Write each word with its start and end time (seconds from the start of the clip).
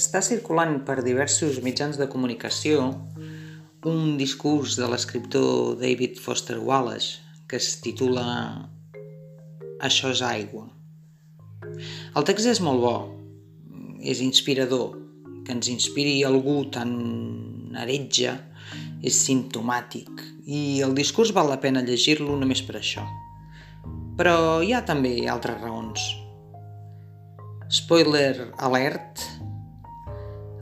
Està 0.00 0.22
circulant 0.24 0.78
per 0.88 1.02
diversos 1.04 1.58
mitjans 1.60 1.98
de 2.00 2.06
comunicació 2.08 2.86
un 3.90 4.14
discurs 4.16 4.78
de 4.80 4.86
l'escriptor 4.88 5.74
David 5.76 6.16
Foster 6.24 6.56
Wallace 6.56 7.18
que 7.50 7.58
es 7.60 7.74
titula 7.84 8.22
Això 9.84 10.08
és 10.14 10.22
aigua. 10.24 10.70
El 12.16 12.26
text 12.30 12.48
és 12.48 12.62
molt 12.64 12.80
bo, 12.80 12.94
és 14.00 14.22
inspirador. 14.24 14.96
Que 15.44 15.52
ens 15.56 15.68
inspiri 15.68 16.22
algú 16.24 16.62
tan 16.72 16.96
heretge 17.76 18.32
és 19.04 19.20
simptomàtic 19.26 20.24
i 20.48 20.80
el 20.84 20.96
discurs 20.96 21.34
val 21.36 21.52
la 21.52 21.60
pena 21.60 21.84
llegir-lo 21.84 22.38
només 22.40 22.64
per 22.64 22.78
això. 22.80 23.04
Però 24.16 24.62
hi 24.64 24.72
ha 24.72 24.80
també 24.88 25.14
altres 25.28 25.60
raons. 25.60 26.08
Spoiler 27.70 28.50
alert, 28.64 29.28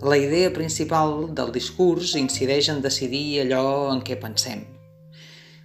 la 0.03 0.17
idea 0.17 0.53
principal 0.55 1.35
del 1.35 1.51
discurs 1.51 2.15
incideix 2.15 2.69
en 2.71 2.83
decidir 2.85 3.41
allò 3.43 3.91
en 3.91 4.03
què 4.07 4.15
pensem. 4.21 4.63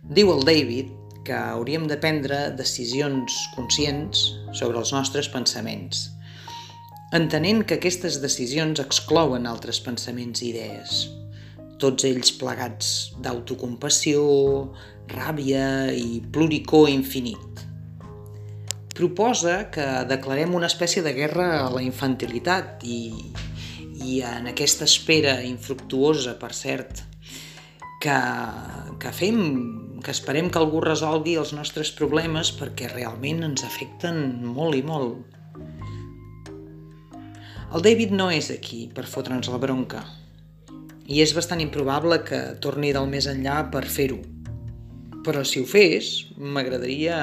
Diu 0.04 0.32
el 0.34 0.42
David 0.48 0.90
que 1.24 1.36
hauríem 1.38 1.86
de 1.88 2.00
prendre 2.02 2.50
decisions 2.58 3.36
conscients 3.54 4.26
sobre 4.58 4.82
els 4.82 4.92
nostres 4.92 5.30
pensaments, 5.30 6.10
entenent 7.14 7.62
que 7.64 7.78
aquestes 7.78 8.18
decisions 8.24 8.82
exclouen 8.82 9.46
altres 9.46 9.80
pensaments 9.86 10.42
i 10.42 10.50
idees, 10.50 11.06
tots 11.78 12.10
ells 12.10 12.34
plegats 12.42 13.14
d'autocompassió, 13.22 14.26
ràbia 15.14 15.94
i 15.94 16.24
pluricó 16.34 16.88
infinit. 16.90 17.64
Proposa 18.98 19.70
que 19.74 19.86
declarem 20.10 20.58
una 20.58 20.70
espècie 20.70 21.06
de 21.06 21.14
guerra 21.14 21.48
a 21.64 21.70
la 21.74 21.82
infantilitat 21.86 22.84
i 22.86 23.00
i 24.04 24.20
en 24.28 24.50
aquesta 24.52 24.88
espera 24.90 25.38
infructuosa, 25.48 26.36
per 26.40 26.52
cert, 26.58 27.04
que, 28.04 28.18
que 29.00 29.12
fem, 29.16 29.40
que 30.04 30.12
esperem 30.12 30.50
que 30.52 30.60
algú 30.60 30.82
resolgui 30.84 31.38
els 31.40 31.54
nostres 31.56 31.94
problemes 31.96 32.52
perquè 32.58 32.90
realment 32.92 33.46
ens 33.48 33.64
afecten 33.64 34.44
molt 34.44 34.76
i 34.76 34.84
molt. 34.84 35.24
El 37.74 37.82
David 37.82 38.12
no 38.14 38.28
és 38.30 38.52
aquí 38.54 38.84
per 38.94 39.08
fotre'ns 39.10 39.50
la 39.50 39.62
bronca 39.62 40.04
i 41.08 41.24
és 41.24 41.34
bastant 41.36 41.60
improbable 41.64 42.20
que 42.28 42.42
torni 42.64 42.92
del 42.96 43.10
més 43.12 43.26
enllà 43.28 43.64
per 43.72 43.84
fer-ho. 43.90 44.20
Però 45.24 45.42
si 45.48 45.64
ho 45.64 45.68
fes, 45.68 46.12
m'agradaria 46.38 47.18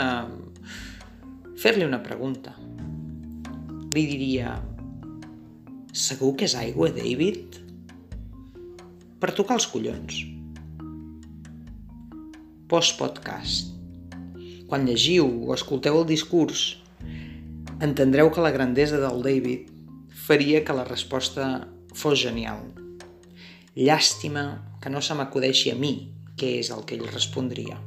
fer-li 1.60 1.84
una 1.84 2.00
pregunta. 2.04 2.56
Li 3.92 4.04
diria, 4.08 4.56
Segur 5.90 6.36
que 6.38 6.46
és 6.46 6.52
aigua, 6.54 6.86
David? 6.94 7.56
Per 9.18 9.32
tocar 9.34 9.56
els 9.58 9.66
collons. 9.66 10.20
Post-podcast. 12.70 13.72
Quan 14.70 14.86
llegiu 14.86 15.26
o 15.26 15.50
escolteu 15.56 15.98
el 15.98 16.06
discurs, 16.06 16.78
entendreu 17.82 18.30
que 18.30 18.46
la 18.46 18.54
grandesa 18.54 19.02
del 19.02 19.18
David 19.26 19.66
faria 20.14 20.62
que 20.62 20.78
la 20.78 20.86
resposta 20.86 21.66
fos 21.90 22.22
genial. 22.22 22.62
Llàstima 23.74 24.78
que 24.78 24.94
no 24.94 25.02
se 25.02 25.18
m'acudeixi 25.18 25.74
a 25.74 25.78
mi 25.78 25.94
què 26.38 26.60
és 26.62 26.70
el 26.70 26.86
que 26.86 27.00
ell 27.00 27.10
respondria. 27.10 27.82